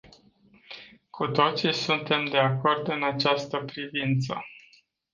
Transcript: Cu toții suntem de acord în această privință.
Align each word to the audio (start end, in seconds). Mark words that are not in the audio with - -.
Cu 1.09 1.27
toții 1.27 1.73
suntem 1.73 2.25
de 2.25 2.37
acord 2.37 2.87
în 2.87 3.03
această 3.03 3.63
privință. 3.65 4.37